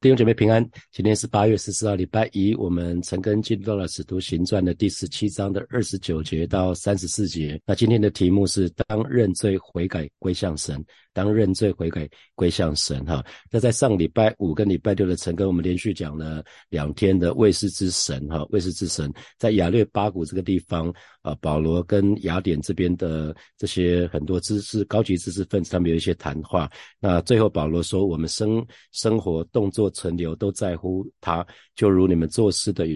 [0.00, 2.54] 弟兄姐妹平安，今天是八月十四号，礼拜一。
[2.54, 7.60] 我们陈根进入了《使徒行传》的第十七章的二十九节到三十四节。
[7.66, 10.82] 那今天的题目是当认罪悔改归向神。
[11.12, 13.24] 当认罪悔改归向神，哈。
[13.50, 26.70] 那在上礼拜五跟礼拜六的陈根，我们连续讲了两天的卫士之神，哈，卫士之神，在亚略巴谷这个地方，啊，保罗跟雅典这边的这些很多知识高级知识分子，他们有一些谈话。
[26.98, 32.86] 那最后保罗说，我们生生活动作存留都在乎他，就如你们做事的。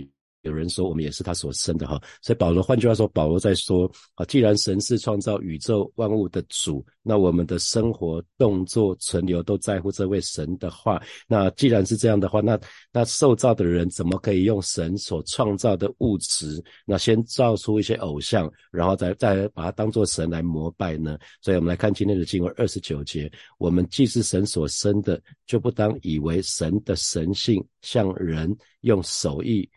[0.44, 12.58] 有人说我们也是他所生的哈，所以保罗换句话说，保罗在说啊，既然神是创造宇宙万物的主，那我们的生活、动作、存留都在乎这位神的话，那既然是这样的话，那
[12.92, 21.18] 那受造的人怎么可以用神所创造的物质，那先造出一些偶像，然后再再把它当做神来膜拜呢？
[21.40, 29.68] 所以我们来看今天的经文二十九节，我们既是神所生的，就不当以为神的神性像人用手艺。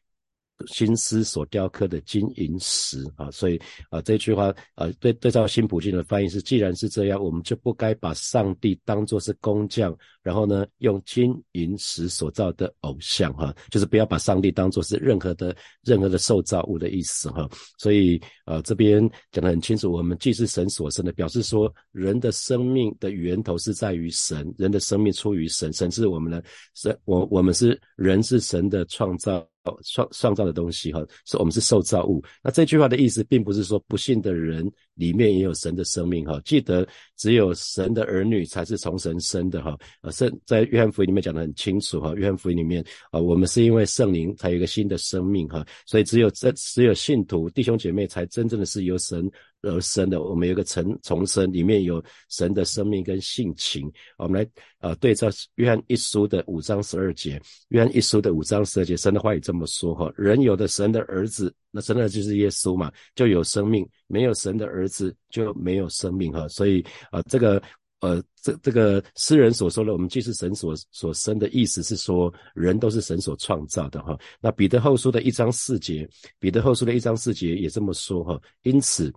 [0.66, 9.95] 心思所雕刻的金银石啊，所以啊这句话啊对对照新普京的翻译是，既然是这样，我们就不该把上帝当作是工匠，
[10.28, 17.50] 然后呢用金银石所造的偶像哈，就是不要把上帝当作是任何的任何的受造物的意思哈。
[17.78, 26.44] 所以呃这边讲得很清楚，我们既是神所生的，表示说人的生命的源头是在于神，人的生命出于神，神是我们的
[26.75, 29.47] 神，我我们是人是神的创造。
[29.84, 32.23] 创创造的东西哈，是我们是受造物。
[32.41, 36.39] 那这句话的意思，并不是说不信的人里面也有神的生命哈。
[36.45, 39.77] 记得只有神的儿女才是从神生的哈。
[40.01, 42.13] 呃，圣在约翰福音里面讲得很清楚哈。
[42.15, 45.65] 约翰福音里面啊，我们是因为圣灵才有一个新的生命哈。
[45.85, 49.29] 所以只有这只有信徒弟兄姐妹才真正的是由神。
[49.63, 53.91] 而生的，我们有个重重生，里面有神的生命跟性情。
[54.17, 66.47] 我们来呃对照约翰一书的五章十二节，约翰一书的五章十二节，神的话语这么说哈：人有的神的儿子，那神的就是耶稣嘛，就有生命；没有神的儿子就没有生命哈。
[66.47, 67.62] 所以啊，这个
[68.00, 74.18] 呃这这个诗人所说的，我们既是神所所生的意思是说，人都是神所创造的哈。
[74.39, 76.07] 那彼得后书的一章四节，
[76.39, 78.39] 彼得后书的一章四节也这么说哈。
[78.62, 79.12] 因此。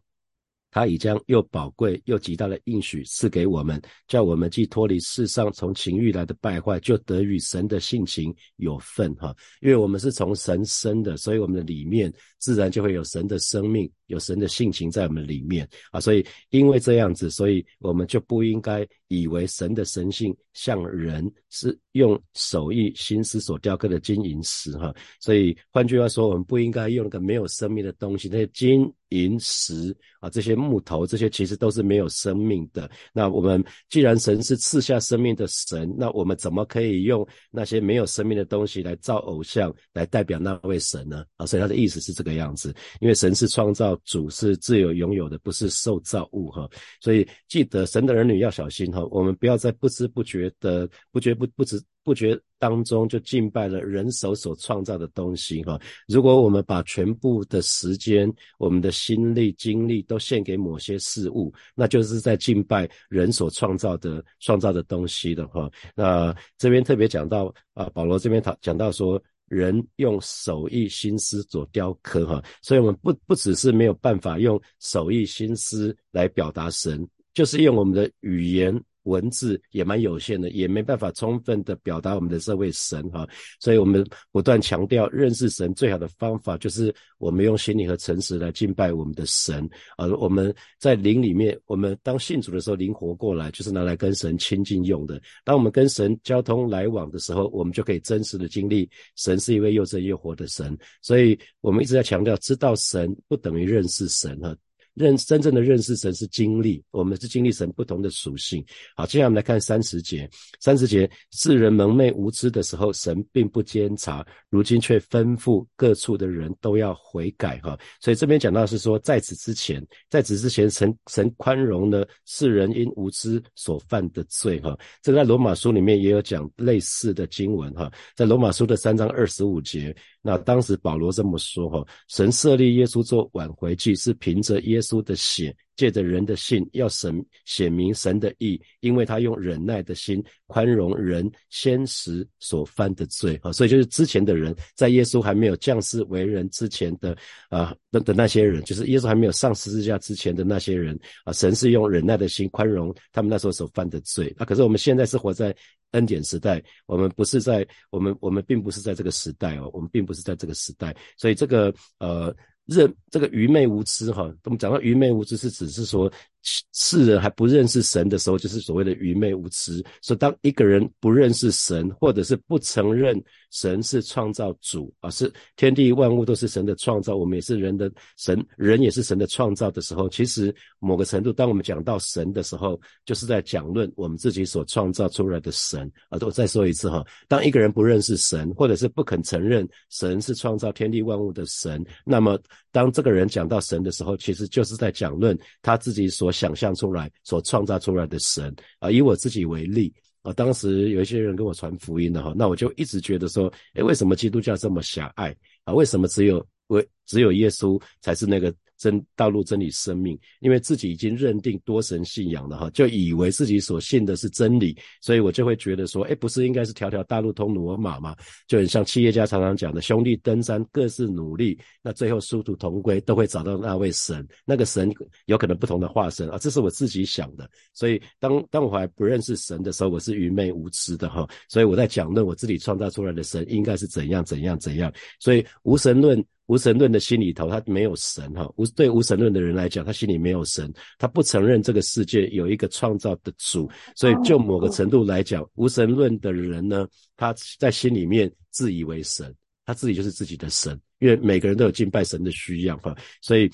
[0.71, 9.35] 他已将又宝贵又极大的应许赐给我们，叫我们既脱离世上从情欲来的败坏，就得与神的性情有份哈。
[9.61, 15.99] 因为我们是从神生的，所以我们的里面自然就会有神的生命，有神的性情在我们里面啊。
[15.99, 24.95] 所以因为这样子，所以我们就不应该以为神的神性像人是用手艺心思所雕刻的金银石哈。
[25.19, 28.93] 所以换句话说，我们不应该用那个没有生命的东西，那些金。
[29.11, 32.89] 银石啊，这些木头，这些其实都是没有生命的。
[33.13, 41.25] 那我们既然神是赐下生命的神，那我们怎么可以用那些没有生命的东西来造偶像，来代表那位神呢？
[41.39, 42.73] 啊，所以他的意思是这个样子。
[43.01, 46.69] 因为神是创造主，是自由拥有的，不是受造物哈。
[47.01, 51.83] 所以记得神的儿女要小心哈，我们不要在不知不觉的不觉不不知。
[52.03, 55.79] 不觉当中就敬拜了人手所创造的东西哈。
[56.09, 65.71] 如果我们把全部的时间、我们的心力、精力都献给某些事物，那就是在敬拜人所创造的创造的东西的哈。
[65.95, 78.81] 那这边特别讲到啊，保罗这边他讲到说，人用手艺心思做雕刻哈，所以我们不不只是没有办法用手艺心思来表达神，就是用我们的语言。
[79.05, 83.27] 文字也蛮有限的，也没办法充分的表达我们的这位神哈，
[83.61, 90.07] 所以我们不断强调认识神最好的方法就是我们用心灵和诚实来敬拜我们的神啊。
[90.19, 95.21] 我们在灵里面，我们当信主的时候，灵活过来就是拿来跟神亲近用的。
[95.45, 100.77] 当我们跟神交通来往的时候，我们就可以真实的经历神是一位又真又活的神。
[101.01, 104.55] 所以我们一直在强调，知道神不等于认识神哈。
[105.01, 108.63] 认真正的认识神是经历，我们是经历神不同的属性。
[108.95, 110.29] 好，接下来我们来看三十节。
[110.61, 117.59] 三十节，世人蒙昧无知的时候，神并不监察；如今却吩咐各处的人都要悔改。
[117.61, 124.61] 哈，所以这边讲到是说，在此之前，在此之前，神神宽容了世人因无知所犯的罪。
[124.61, 127.73] 哈，这个在罗马书里面也有讲类似的经文。
[127.73, 129.97] 哈，在罗马书的三章二十五节。
[130.23, 135.57] 那当时保罗这么说哈，神设立耶稣做挽回祭，是凭着耶稣的血。
[135.81, 147.17] 借着人的信，要神显明神的意，因为他用忍耐的心宽容人先时所犯的罪啊，所以就是之前的人，在耶稣还没有降世为人之前的
[147.49, 150.95] 啊的的那些人，就是耶稣还没有上十字架之前的那些人
[151.25, 155.57] 啊，神是用忍耐的心宽容他们那时候所犯的罪啊，可是我们现在是活在
[155.93, 162.37] 恩典时代，我们不是在我们我们并不是在这个时代哦，我们并不是在这个时代，所以这个呃。
[162.67, 166.13] 认这个愚昧无知哈，我们讲到愚昧无知是只是说
[166.43, 169.85] 世人还不认识神的时候，就是所谓的愚昧无知。
[170.01, 186.19] 所以当一个人不认识神，或者是不承认神是创造主啊，是天地万物都是神的创造，我们也是人的神，人也是神的创造的时候，其实某个程度，当我们讲到神的时候，就是在讲论我们自己所创造出来的神啊。
[186.23, 192.39] 我再说一次哈，当一个人不认识神，或者是不肯承认神是创造天地万物的神，那么。
[192.73, 198.91] 当这个人讲到神的时候，其实就是在讲论他自己所想象出来、所创造出来的神啊。
[198.91, 199.93] 以我自己为例
[200.23, 205.35] 啊，当时有一些人跟我传福音的哈，那我就一直觉得说，诶，为什么基督教这么狭隘
[205.65, 205.73] 啊？
[205.73, 208.55] 为什么只有为只有耶稣才是那个？
[208.81, 218.17] 真道路、真理、生命，因为自己已经认定多神信仰了哈，就以为自己所信的是真理，所以我就会觉得说，哎，不是应该是条条大路通罗马吗？
[218.49, 224.91] 就很像企业家常常讲的，兄弟登山各自努力，那最后殊途同归，都会找到那位神，那个神
[225.27, 227.47] 有可能不同的化身啊，这是我自己想的。
[227.75, 236.25] 所以当当我还不认识神的时候，我是愚昧无知的哈，所以我在讲论我自己创造出来的神应该是怎样怎样怎样，所以无神论。
[236.51, 238.53] 无神论的心里头，他没有神哈。
[238.57, 240.69] 无对无神论的人来讲，他心里没有神，
[240.99, 243.71] 他不承认这个世界有一个创造的主。
[243.95, 249.33] 所以就某个程度来讲，无神论的人呢，他在心里面自以为神，
[249.65, 250.77] 他自己就是自己的神。
[250.99, 253.49] 因为每个人都有敬拜神的需要哈，所以。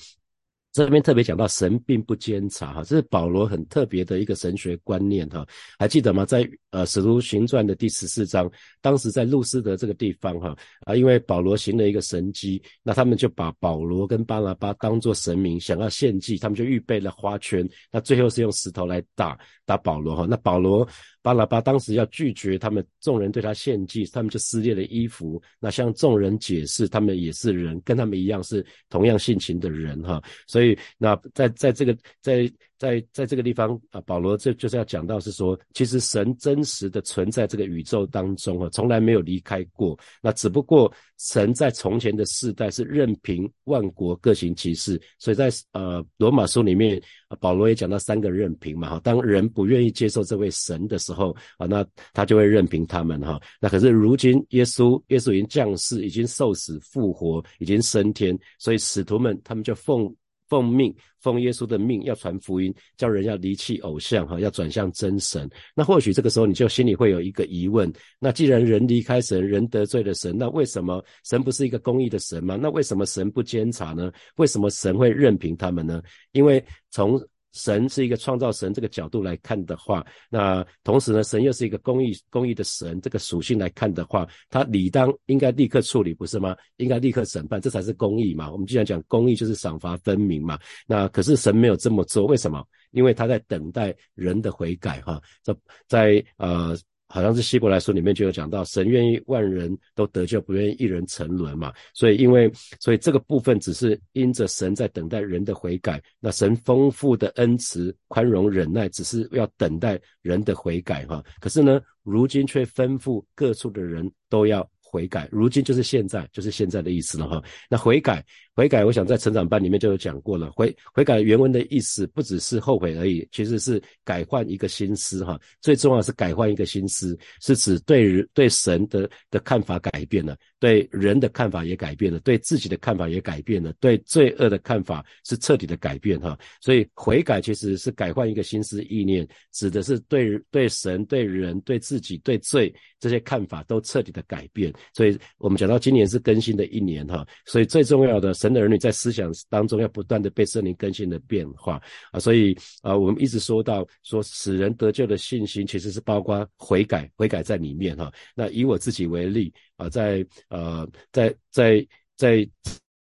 [0.77, 5.43] 这边特别讲到神并不监察哈，这是保罗很特别的一个神学观念哈，
[5.79, 6.23] 还记得吗？
[6.23, 8.47] 在呃使徒行传的第十四章，
[8.79, 19.35] 当时在路斯德这个地方哈啊，因为保罗行了一个神迹，那他们就把保罗跟巴拿巴当做神明，想要献祭，他们就预备了花圈，那最后是用石头来打
[19.65, 20.87] 打保罗哈，那保罗。
[21.23, 25.41] 巴拉巴当时要拒绝他们众人对他献祭，他们就撕裂了衣服。
[25.59, 30.23] 那向众人解释，他们也是人，跟他们一样是同样性情的人哈。
[30.47, 30.66] 所以
[30.97, 32.51] 那在在这个在。
[32.79, 39.97] 在在这个地方啊，保罗这就是要讲到是说，其实神真实的存在这个宇宙当中啊，从来没有离开过。
[40.21, 47.01] 那只不过神在从前的世代是任凭万国各行其事，所以在呃罗马书里面，
[47.39, 49.01] 保罗也讲到三个任凭嘛哈。
[49.03, 53.41] 当人不愿意接受这位神的时候啊，那他就会任凭他们哈。
[53.59, 60.15] 那可是如今耶稣耶稣已经降世，已经受死复活，已经升天，所以使徒们他们就奉。
[60.47, 65.49] 奉命，奉耶稣的命，要传福音，叫人要离弃偶像，哈，要转向真神。
[65.75, 72.57] 那或许这个时候你就心里会有一个疑问：那既然人离开神，人得罪了神，那为什么神不是一个公义的神吗？
[72.59, 74.11] 那为什么神不监察呢？
[74.37, 76.01] 为什么神会任凭他们呢？
[76.31, 77.21] 因为从
[77.57, 86.55] 神是一个创造神这个角度来看的话，那同时呢，神又是一个公义公义的神这个属性来看的话，他理当应该立刻处理，不是吗？
[86.77, 88.51] 应该立刻审判，这才是公义嘛。
[88.51, 90.59] 我们既然讲公义，就是赏罚分明嘛。
[90.85, 92.63] 那可是神没有这么做，为什么？
[92.91, 95.55] 因为他在等待人的悔改，哈，在
[95.87, 96.77] 在呃。
[97.07, 101.73] 好像是希伯来书里面就有讲到，神愿意万人都得救，不愿意一人沉沦嘛。
[101.93, 106.01] 所以因为，所以这个部分只是因着神在等待人的悔改。
[106.19, 111.23] 那神丰富的恩慈、宽容、忍耐，只是要等待人的悔改哈。
[111.39, 114.69] 可是呢，如今却吩咐各处的人都要。
[114.89, 117.43] 悔改，如今就是现在，就是现在的意思了哈。
[117.69, 118.25] 那悔改，
[118.57, 120.49] 悔改，我想在成长班里面就有讲过了。
[120.53, 125.39] 悔悔改原文的意思不只是后悔而已，其实是改换一个心思哈。
[125.61, 136.35] 最重要是改换一个心思，是指对对神的的看法改变了，对人的看法也改变了，对自己的看法也改变了，对罪恶的看法是彻底的改变哈。
[136.59, 144.73] 所以悔改其实是改换一个心思意念，指的是对对神、对人、对自己、对罪这些看法都彻底的改变。
[144.95, 158.11] 所以我们讲到今年是更新的一年哈，所以最重要的神人的儿女在思想当中要不断的被圣灵更新的变化啊，所以啊我们一直说到说使人得救的信心其实是包括悔改，悔改在里面哈。
[158.35, 162.49] 那以我自己为例啊，在呃在在在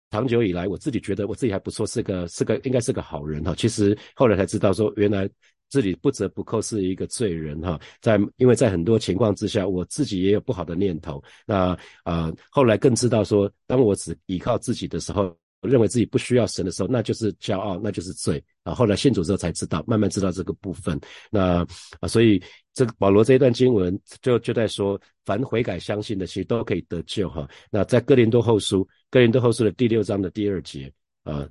[0.09, 3.53] 长久以来，我自己觉得我自己还不错，是个是个应该是个好人哈。
[3.55, 5.29] 其实后来才知道说原来。
[5.73, 11.19] 这里不折不扣是一个罪人哈，在因为在很多情况之下，我自己也有不好的念头。
[11.47, 18.75] 那啊，后来更知道说，当我只依靠自己的时候，认为自己不需要神的时候，那就是骄傲，那就是罪啊。
[18.75, 20.99] 后来信主之后才知道，慢慢知道这个部分。
[21.31, 21.65] 那
[21.99, 22.39] 啊，所以
[22.71, 27.49] 这个保罗这一段经文就就在说，凡悔改相信的，其实都可以得救哈。
[27.71, 31.49] 那在哥林多后书，哥林多后书的第六章的第二节啊，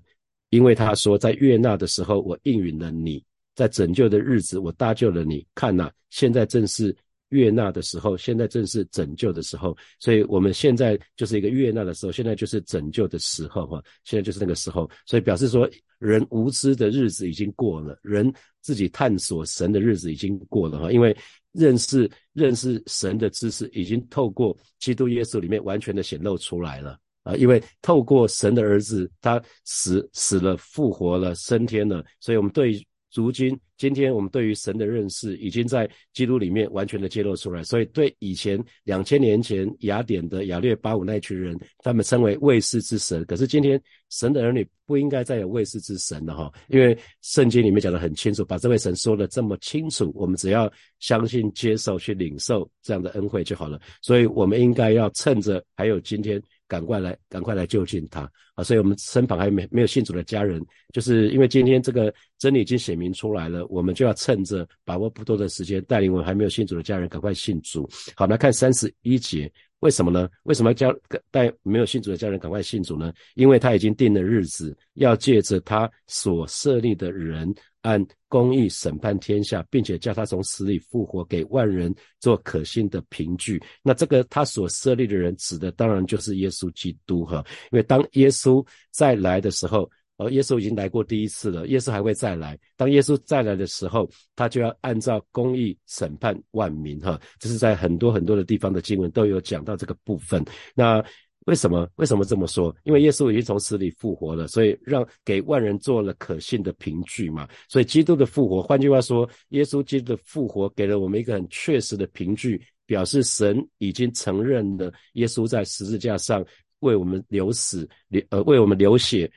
[0.50, 3.18] 因为他说，在悦纳的时候，我应允了你；
[3.54, 5.46] 在拯救的日子，我搭救了你。
[5.54, 6.94] 看呐，现在正是。
[7.32, 15.66] 悦纳的时候，现在正是拯救的时候，所以我们现在就是一个悦纳的时候，现在就是拯救的时候，哈，现在就是那个时候，所以表示说，
[15.98, 18.30] 人无知的日子已经过了，人
[18.60, 21.16] 自己探索神的日子已经过了，哈，因为
[21.52, 32.78] 认识认识神的知识已经透过基督耶稣里面完全的显露出来了，啊，因为透过神的儿子，他死死了，复活了，升天了，所以我们对。
[33.14, 43.24] 如今，今天我们对于神的认识已经在基督里面完全的揭露出来，所以对以前两千年前雅典的雅略巴五那群人，他们称为卫士之神。
[43.26, 53.80] 可是今天神的儿女不应该再有卫士之神了哈，因为圣经里面讲的很清楚，把这位神说的这么清楚，我们只要相信、接受、去领受这样的恩惠就好了。
[54.00, 56.42] 所以我们应该要趁着还有今天。
[56.72, 58.22] 赶快来，赶快来就近他
[58.54, 58.64] 啊！
[58.64, 60.58] 所以，我们身旁还没没有信主的家人，
[60.90, 67.86] 就是因为今天这个真理已经显明出来了，我们就要趁着把握不多的时间，带领我们还没有信主的家人赶快信主。
[68.16, 70.26] 好，来看三十一节，为什么呢？
[70.44, 70.90] 为什么要教
[71.30, 73.12] 带没有信主的家人赶快信主呢？
[73.34, 77.54] 因为他已经定了日子，要借着他所设立的人。
[77.82, 83.62] 按公义审判天下，并且叫他从死里复活，给万人做可信的凭据。
[83.82, 87.44] 那这个他所设立的人，指的当然就是耶稣基督哈。
[87.70, 92.58] 因为当耶稣再来的时候，而耶稣已经来过第一次了，耶稣还会再来。
[92.76, 97.20] 当耶稣再来的时候，他就要按照公义审判万民哈。
[97.38, 100.44] 这是在很多很多的地方的经文都有讲到这个部分。
[100.74, 101.04] 那。
[101.46, 101.88] 为什么？
[101.96, 102.74] 为什么这么说？
[102.84, 107.48] 因为耶稣已经从死里复活了，所以让给万人做了可信的凭据嘛。
[107.68, 116.44] 所以基督的复活，换句话说，耶稣基督的复活给了我们一个很确实的凭据，表示神已经承认了耶稣在十字架上
[116.78, 119.28] 为我们流死、流呃为我们流血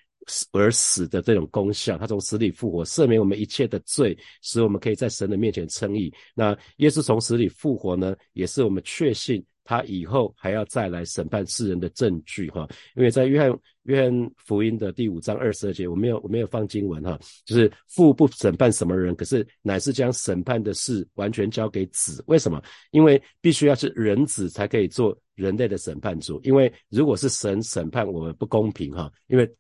[0.51, 1.97] 而死的这种功效。
[1.97, 6.13] 他从死里复活，赦免我们一切的罪，使我们可以在神的面前称义。
[6.35, 9.43] 那耶稣从死里复活呢，也是我们确信。
[9.65, 22.23] 他以后还要再来审判世人的证据，哈，因为在约翰约翰福音的第五章二十二节，我没有我没有放经文，哈，就是父不审判什么人，可是乃是将审判的事完全交给子。
[22.27, 22.63] 为什么？
[22.91, 29.51] 因为必须要是人子才可以做人类的审判主，因为如果是神审判我们不公平，哈，因为。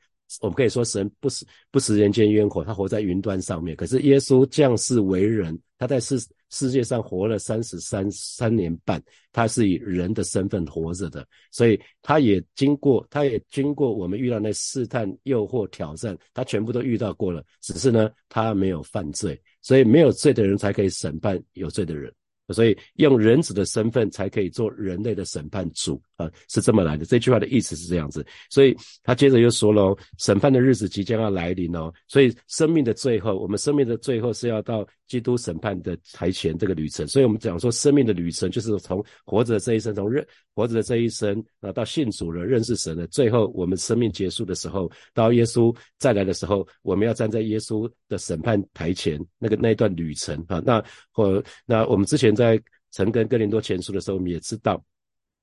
[0.41, 3.75] 我们可以说，神不食不食人间烟火，他活在云端上面。
[3.75, 6.17] 可是耶稣降世为人，他在世
[6.49, 17.43] 世界上活了三十三三年半，他是以人的身份活着的，所以他也经过，他也经过我们遇到那试探、诱惑、挑战，他全部都遇到过了。
[17.61, 22.13] 只是呢，他没有犯罪，所以没有罪的人才可以审判有罪的人。
[22.49, 27.05] 所以用人子的身份才可以做人类的审判主啊，是这么来的。
[27.05, 28.25] 这句话的意思是这样子。
[28.49, 31.91] 所以他接着又说了，审判的日子即将要来临哦。
[32.07, 37.07] 所以生命的最后，我们生命的最后是要到基督审判的台前这个旅程。
[37.07, 50.61] 所以我们讲说，生命的旅程就是从活着这一生，从认活着的这一生啊，到信主了、认识神了，最后我们生命结束的时候，到耶稣再来的时候，我们要站在耶稣的审判台前那个那一段旅程啊。
[50.65, 52.35] 那或那我们之前。
[52.35, 54.83] 在曾跟哥林多前书的时候，我们也知道，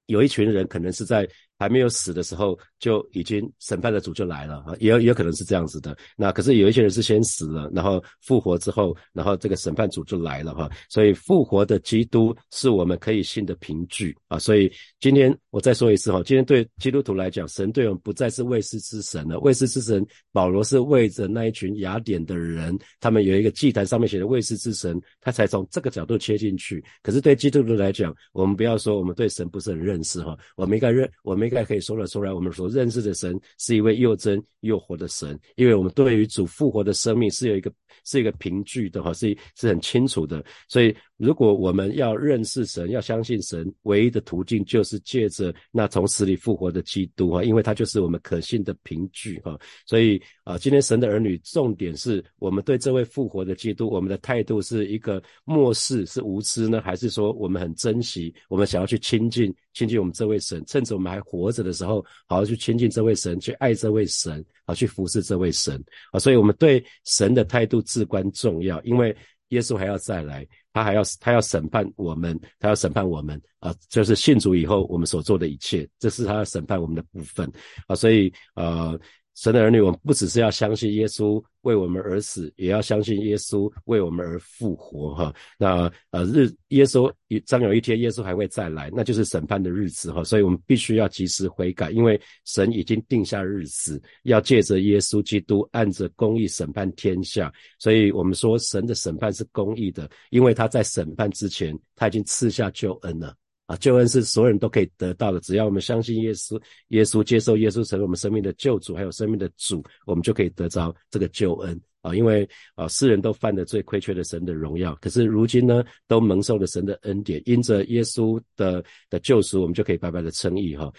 [0.06, 1.28] 有一群人可能是在。
[1.62, 5.97] 还没有死的时候就已经审判的主就来了啊，也有也有可能是这样子的。
[6.16, 10.69] 那可是有一些人是先死了，然后复活之后，然后这个审判主就来了哈。
[10.88, 14.40] 所以复活的基督是我们可以信的凭据啊。
[14.40, 19.38] 所以今天我再说一次哈，今天对基督徒来讲，神对我们不再是卫士之神了。
[19.38, 26.85] 卫士之神保罗是为着那一群雅典的人，他们有一个祭坛上面写的卫士之神，他才从这个角度切进去。
[27.02, 37.71] 可是对基督徒来讲，我们不要说我们对神不是很认识哈，我们应该认，我们应该可以说得出来，我们所认识的神是一位又真又活的神，因为我们对于主复活的生命是有一个
[38.06, 40.42] 是一个凭据的哈，是是很清楚的。
[40.66, 49.56] 所以，如果我们要认识神，要相信神，唯一的途径就是借着那从死里复活的基督啊，因为他就是我们可信的凭据啊。
[49.86, 59.54] 所以啊，今天神的儿女，重点是我们对这位复活的基督，我们的态度是一个漠视，是无知呢，还是说我们很珍惜，我们想要去亲近？
[59.74, 66.20] 亲近我们这位神，趁着我们还活着的时候，好好去亲近这位神，去爱这位神，好去服侍这位神啊！
[66.20, 69.16] 所以，我们对神的态度至关重要，因为
[69.52, 73.75] 耶稣还要再来，他还要他要审判我们，他要审判我们啊！
[73.88, 77.50] 就是信主以后我们所做的一切，这是他要审判我们的部分
[77.87, 77.94] 啊！
[77.94, 78.99] 所以，呃。
[79.34, 85.14] 神的儿女，我们不只是要相信耶稣为我们而死，也要相信耶稣为我们而复活。
[85.14, 87.10] 哈，那呃日耶稣
[87.46, 90.12] 将有一天耶稣还会再来，那就是审判的日子。
[90.12, 97.50] 哈，所以我们必须要及时悔改，因为神已经定下日子，要借着耶稣基督按着公义审判天下。
[97.78, 103.34] 所以我们说神的审判是公义的，因为他在审判之前他已经赐下救恩了。
[103.72, 112.14] 啊，救恩是所有人都可以得到的，只要我们相信耶稣，耶稣接受耶稣成为我们生命的救主，还有生命的主，我们就可以得着这个救恩啊！
[112.14, 120.92] 因为啊，世人都犯了罪，亏缺了神的荣耀，可是如今呢，都蒙受了神的恩典，因着耶稣的的救赎，我们就可以白白的称义哈。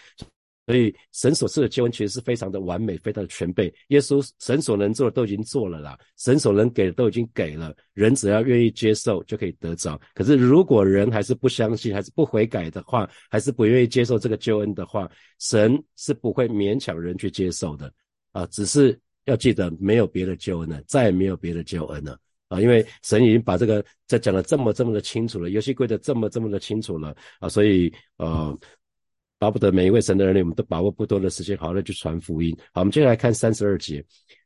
[0.65, 3.73] 所以神所赐的救恩其实是非常的完美，非常的全备。
[3.89, 9.99] 耶稣神所能做的都已经做了啦，神所能给的都已经给了，人只要愿意接受就可以得着。
[10.13, 17.93] 可是如果人还是不相信，还是不悔改的话，还是不愿意接受这个救恩的话，神是不会勉强人去接受的
[18.31, 18.45] 啊。
[18.45, 22.17] 只是要记得，没有别的救恩了，再也没有别的救恩了
[22.47, 22.61] 啊！
[22.61, 28.57] 因为神已经把这个在讲的这么这么的清楚了，游戏规则这么这么的清楚了啊，所以呃。
[29.43, 32.55] 巴不得每一位神的儿女，我们都把握不多的时间，好好的去传福音。
[32.71, 34.03] 好，我们接下来看三十二节。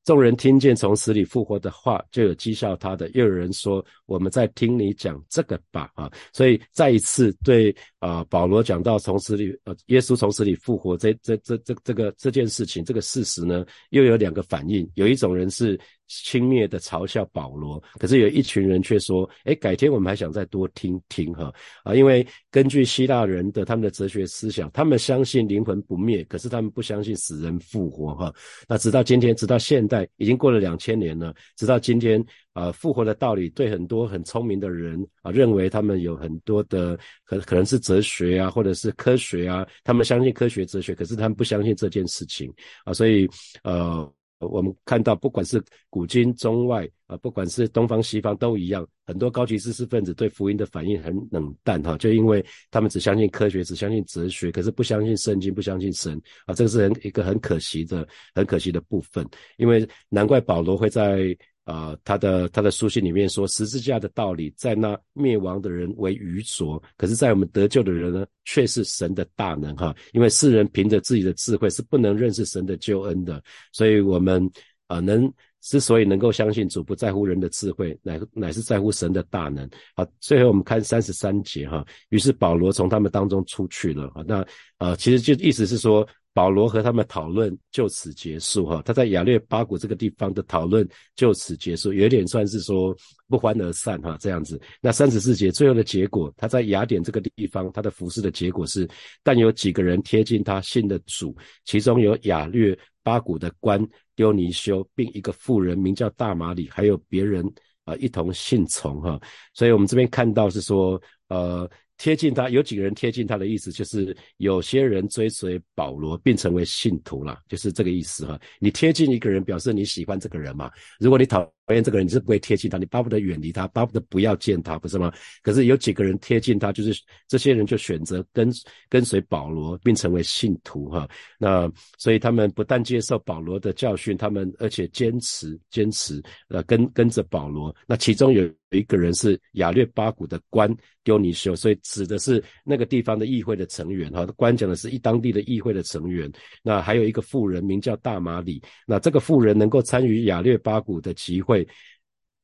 [0.08, 14.90] 众人听见从死里复活的话，就有讥笑他的；又有人说：“我们在听你讲这个吧。”啊，所以再一次对啊保罗讲到从死里呃耶稣从死里复活这这这这这个这件事情这个事实呢，又有两个反应。
[14.96, 28.34] 有一种人是轻蔑的嘲笑保罗，可是有一群人却说：“哎，改天我们还想再多听听哈啊，因为根据希腊人的他们的哲学思想，他们相信灵魂不灭，可是他们不相信死人复活哈。
[28.70, 29.97] 那直到今天，直到现代。
[30.18, 32.24] 已经过了两千年了，直到今天，
[32.54, 43.27] 啊，复活的道理对很多很聪明的人啊，认为他们有很多的可可能是哲学啊，或者是科学啊，他们相信科学哲学，可是他们不相信这件事情啊，所以
[43.63, 44.13] 呃。
[44.39, 59.27] 我们看到，不管是古今中外啊，不管是东方西方都一样，很多高级知识分子对福音的反应很冷淡哈，就因为他们只相信科学，只相信哲学，可是不相信圣经，不相信神啊，这个是很一个很可惜的、很可惜的部分。
[59.58, 61.36] 因为难怪保罗会在。
[61.68, 69.94] 啊，他的他的书信里面说，十字架的道理在那灭亡的人为愚拙，可是，在我们得救的人呢，却是神的大能哈。
[70.14, 74.50] 因为世人凭着自己的智慧是不能认识神的救恩的，所以我们
[74.88, 79.70] 啊，能之所以能够相信主不在乎人的智慧，乃乃是在乎神的大能。
[79.94, 84.24] 好，最后我们看三十三节哈，于是保罗从他们当中出去了啊。
[84.25, 86.08] 那呃，其实就意思是说。
[86.38, 92.96] 保罗和他们讨论就此结束哈，他在亚略巴谷这个地方的讨论就此结束，有点算是说
[93.28, 94.62] 不欢而散哈这样子。
[94.80, 98.88] 那三十四节最后的结果，他在雅典这个地方他的服饰的结果是，
[99.24, 103.84] 但有几个人贴近他信的主，其中有亚略巴谷的官
[104.16, 107.44] 丢尼修，并一个妇人名叫大马里，还有别人
[107.84, 109.20] 啊一同信从哈。
[109.56, 111.68] 所以我们这边看到是说呃。
[111.98, 118.40] 贴近他，有几个人贴近他的意思，就是有些人追随保罗并成为信徒了，就是这个意思哈。
[118.60, 120.72] 你贴近一个人，表示你喜欢这个人嘛。
[121.00, 125.12] 如果你讨厌这个人，你是不会贴近他，你巴不得远离他，巴不得不要见他，不是吗？
[125.42, 128.50] 可是有几个人贴近他，就是这些人就选择跟
[128.90, 131.08] 跟随保罗并成为信徒哈。
[131.38, 137.75] 那所以他们不但接受保罗的教训，他们而且坚持坚持呃跟跟着保罗。
[137.88, 138.48] 那其中有。
[138.72, 140.70] 有一个人是亚略巴谷的官
[141.01, 144.25] 丢尼修，所以指的是那个地方的议会的成员哈。
[144.36, 146.30] 官讲的是一当地的议会的成员。
[146.62, 151.56] 那还有一个富人名叫大马里，那这个富人能够参与亚略巴谷的集会，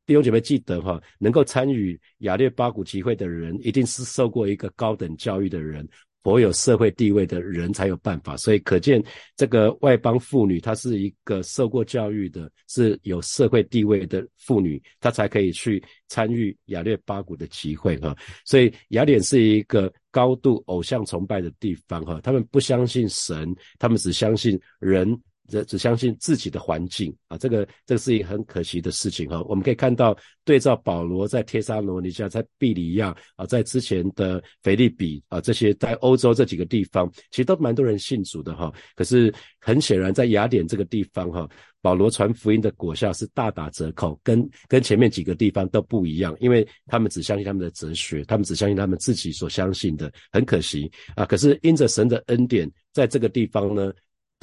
[0.06, 5.88] 弟兄姐妹记得哈，能够参与亚略巴谷集会的人，一定是受过一个高等教育的人。
[6.21, 9.04] 颇有社会地位的人才有办法，所以可见
[9.36, 18.15] 这个外邦妇女，她是一个受过教育的，是有社会地位的妇女，她才可以去参与亚略巴谷的集会哈。
[18.45, 25.21] 所以雅典是一个高度偶像崇拜的地方哈，他们不相信神，他们只相信人。
[25.66, 29.44] 只相信自己的环境啊，这个这个是一个很可惜的事情哈。
[29.44, 38.74] 我们可以看到，对照保罗在帖撒罗尼迦、在庇里亚啊，在之前的腓利比啊，这些在欧洲这几个地方，其实都蛮多人信主的哈。
[38.96, 41.50] 可是很显然，在雅典这个地方哈，
[41.82, 51.26] 保罗传福音的果效是大打折扣，跟跟前面几个地方都不一样，因为他们只相信他们的哲学，他们只相信他们自己所相信的，很可惜啊。
[51.26, 53.92] 可是因着神的恩典，在这个地方呢。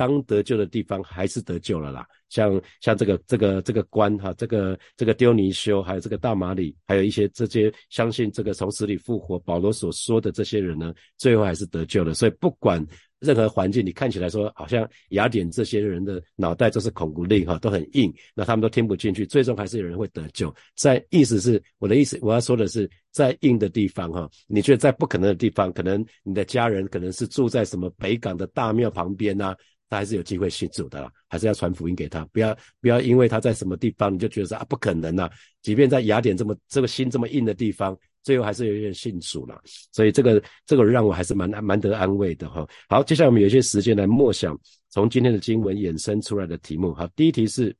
[0.00, 12.14] 当得救的地方还是得救了啦，像像这个这个这个官哈，这个这个丢尼修，还有这个大马里，还有一些这些相信这个从死里复活保罗所说的这些人呢，最后还是得救了。
[12.14, 12.82] 所以不管。
[13.22, 20.50] 任何环境，你看起来说好像雅典这些人的脑袋都是孔骨令哈，都很硬，那他们都听不进去，最终还是有人会得救。
[20.74, 29.54] 在意思是我的意思，我要说的是，在硬的地方哈，你觉得在不可能的地方，可能你的家人可能是住在什么北港的大庙旁边呐，
[29.90, 35.28] 他还是有机会信主的，还是要传福音给他，不要不要因为他在什么地方你就觉得说啊不可能呐，
[35.60, 37.94] 即便在雅典这么这个心这么硬的地方。
[38.22, 39.58] 最后还是有一点信主了，
[39.92, 42.68] 所以这个这个让我还是蛮蛮得安慰的哈。
[42.86, 44.54] 好，接下来我们有一些时间来默想
[44.90, 46.92] 从今天的经文衍生出来的题目。
[46.92, 47.74] 好，第一题是，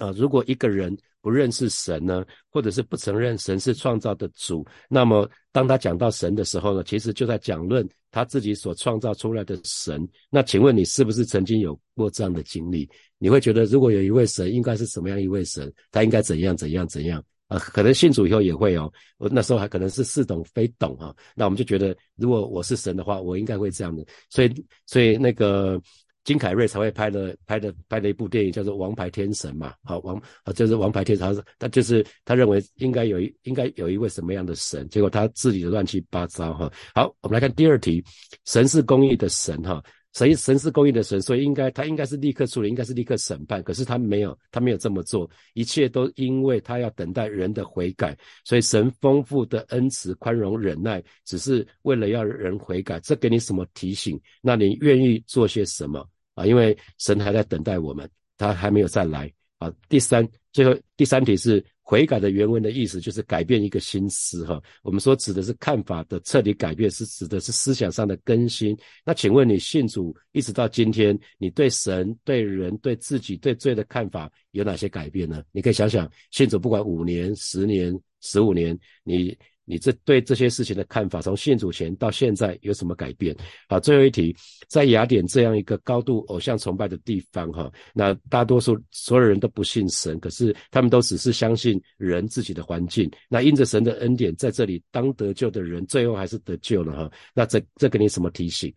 [0.00, 10.08] 呃，如果一个人不认识神呢，或者是不承认神是创造的主，那么当他讲到神的时候呢，其实就在讲论他自己所创造出来的神。
[10.30, 12.88] 那请问你是不是曾经有过这样的经历？
[13.18, 15.72] 你会觉得如果有一位神，应该是什么样一位神？
[15.92, 17.22] 他应该怎样怎样怎样？
[17.48, 18.90] 啊，可能信主以后也会哦。
[19.18, 21.14] 我那时候还可能是似懂非懂哈。
[21.34, 24.06] 那我们就觉得，如果我是神的话，我应该会这样的。
[24.30, 25.80] 所以，所以那个
[26.24, 29.74] 金凯瑞才会拍的拍的拍的一部电影，叫做《王牌天神》嘛。
[29.82, 36.70] 好，王啊就是王牌天神，他他就是他认为应该有一应该有一位什么样的神，结果他自己的乱七八糟哈。
[36.94, 38.04] 好，我们来看第二题，
[38.44, 39.82] 神是公益的神哈。
[40.12, 43.62] 神神是公义的神，所以应该他应该是立刻处理，应该是立刻审判。
[43.62, 48.16] 可是他没有，他没有这么做，一切都因为他要等待人的悔改。
[48.44, 52.98] 所以神丰富的恩慈、宽容、忍耐，只是为了要人悔改。
[53.00, 54.20] 这给你什么提醒？
[54.40, 56.44] 那你愿意做些什么啊？
[56.44, 59.72] 因为神还在等待我们，他还没有再来啊。
[59.88, 61.64] 第三，最后第三题是。
[61.82, 68.78] 悔改的原文的意思就是改变一个心思，哈，我们说指的是看法的彻底改变，是指的是思想上的更新。
[69.04, 75.42] 那请问你信主一直到今天，你对神、对人、对自己、对罪的看法有哪些改变呢？
[75.50, 79.36] 你可以想想，信主不管五年、十年、十五年，你。
[79.70, 83.34] 你这对这些事情的看法，从信主前到现在有什么改变？
[83.68, 84.36] 好，最后一题，
[84.68, 93.08] 在雅典这样一个高度偶像崇拜的地方，哈，那大多数所有人都不信神，可是他们都只是相信人自己的环境。
[93.28, 97.12] 那因着神的恩典，在这里当得救的人，最后还是得救了，哈。
[97.32, 98.74] 那这这给你什么提醒？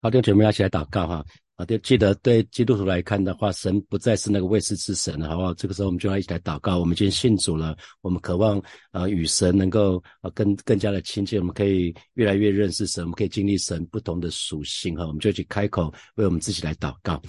[0.00, 1.26] 好，弟兄姐妹要起来祷告，哈。
[1.60, 5.52] 啊，就记得对基督徒来看的话，神不再是那个卫士之神了，好不好？
[5.52, 6.78] 这个时候我们就要一起来祷告。
[6.78, 8.58] 我们今天信主了，我们渴望
[8.92, 15.06] 啊与神能够啊更更加的亲近，我们可以越来越认识神，我们可以经历神不同的属性哈。
[15.06, 17.20] 我们就去开口为我们自己来祷告。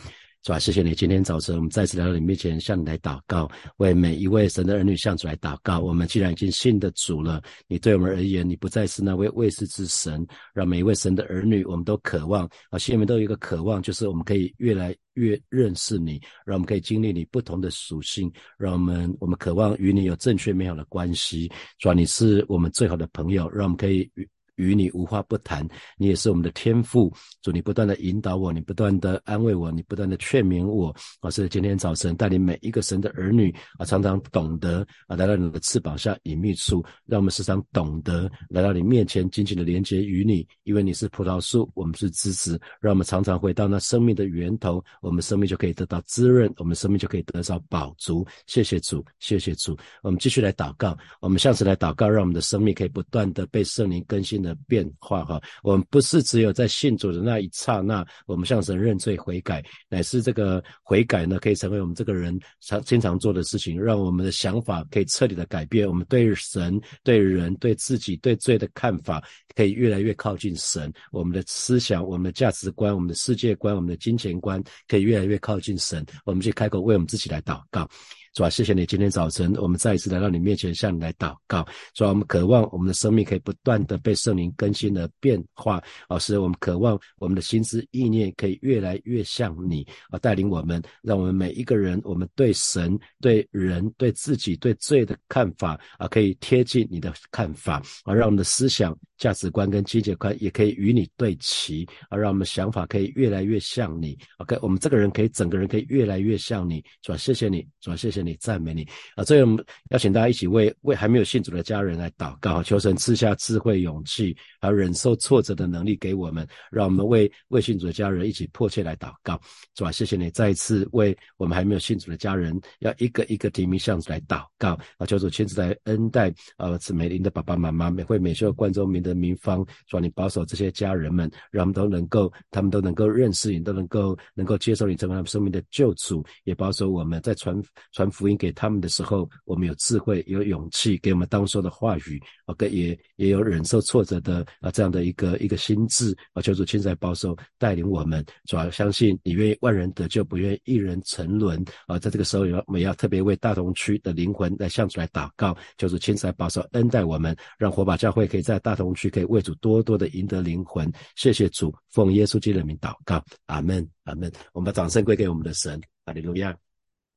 [0.43, 0.57] 是吧？
[0.57, 5.79] 谢谢你，今天早晨我们再次来到你面前，向你来祷告，为每一位神的儿女向主来祷告。
[5.79, 21.51] 我们既然已经信的主了，你对我们而言，你不再是那位卫士之神，让每一位神的儿女，我们都渴望啊，心里面都有一个渴望，就是我们可以越来越认识你，让我们可以经历你不同的属性，让我们我们渴望与你有正确美好的关系。
[21.77, 21.93] 是吧？
[21.93, 24.09] 你是我们最好的朋友，让我们可以
[24.55, 24.71] 与。
[24.71, 27.13] 你无话不谈，你也是我们的天赋。
[27.41, 30.95] 主，你不断的引导我，你不断的安慰我，你不断的劝勉我。
[31.19, 40.47] 啊，是今天早晨带领每一个神的儿女啊，常常懂得啊，来到你的翅膀下隐秘处，让我们时常懂得来到你面前，紧紧的连接与你。
[40.63, 48.25] 因为你是葡萄树，我们是枝子，让我们常常回到那生命的源头，我们生命就可以得到滋润，我们生命就可以得到饱足。
[48.47, 49.77] 谢谢主，谢谢主。
[50.01, 54.55] 我们继续来祷告，我们下次来祷告，让我们的生命可以不断的被圣灵更新的。
[54.67, 69.21] 变化哈，我们不是只有在信主的那一刹那，我们向神认罪悔改，乃是这个悔改呢，可以成为我们这个人常经常做的事情，让我们的想法可以彻底的改变，我们对神、对人、对自己、对罪的看法
[69.55, 77.89] 可以越来越靠近神，我们的思想、我们的价值观、我们的世界观、我们的金钱观可以越来越靠近神，我们去开口为我们自己来祷告。
[78.33, 78.85] 主啊，谢谢你！
[78.85, 81.67] 今天早晨，我们再一次来到你面前，向你来祷告。
[81.93, 85.83] 主啊，我们渴望我们的生命可以不断的被圣灵更新的变化。
[86.07, 104.17] 老师，我们渴望我们的心思意念可以越来越像你啊，带领我们，让我们每一个人，我们对神、对人、对自己、对罪的看法啊，可以贴近你的看法啊，让我们的思想、价值观跟境界观也可以与你对齐啊，让我们想法可以越来越像你。
[104.37, 106.81] OK，我们这个人可以整个人可以越来越像你。
[107.01, 107.67] 主啊，谢谢你！
[107.81, 108.20] 主啊，谢谢。
[108.21, 109.23] 你，赞美你啊！
[109.23, 119.39] 所以我们邀请大家一起为为还没有信主的家人来祷告，求神赐下智慧、勇气，还有忍受挫折的能力给我们，让我们为为信主的家人一起迫切来祷告，
[119.75, 119.91] 是吧？
[119.91, 125.05] 谢谢你再一次为我们还没有信主的家人，要一个一个提名向主来祷告啊！
[125.05, 137.61] 求主亲自来恩待啊，此美林的爸爸妈妈、美惠美秀、冠中明的民方，主你保守这些家人们，让我们都能够，他们都能够认识你，都能够能够接受你成为他们生命的救主，也保守我们在传
[137.93, 160.91] 传福音给他们的时候，我们有智慧、有勇气，给我们当说的话语啊，跟也也有忍受挫折的啊这样的一个一个心智啊，求主亲自来保守带领我们，主要相信你愿意万人得救，不愿意一人沉沦啊，在这个时候，要我们要特别为大同区的灵魂来向主来祷告，求主亲自来保守恩待我们，让火把教会可以在大同区可以为主多多的赢得灵魂。
[161.15, 164.31] 谢谢主，奉耶稣基督的名祷告，阿门，阿门。
[164.53, 166.70] 我们把掌声归给我们的神，哈利路亚。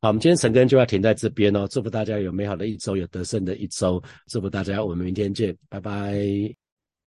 [0.05, 1.67] 好，我们今天晨更就要停在这边哦。
[1.71, 4.03] 祝福大家有美好的一周，有得胜的一周。
[4.29, 6.14] 祝福大家，我们明天见，拜拜。